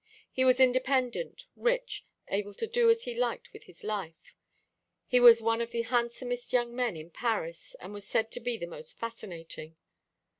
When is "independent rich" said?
0.59-2.05